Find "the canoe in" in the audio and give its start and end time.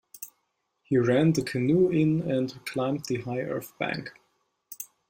1.33-2.21